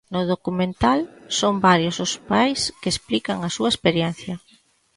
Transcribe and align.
No 0.13 0.21
documental, 0.33 0.99
son 1.39 1.53
varios 1.67 1.97
os 2.05 2.13
pais 2.31 2.59
que 2.81 2.91
explican 2.93 3.37
a 3.41 3.49
súa 3.55 3.69
experiencia. 3.73 4.35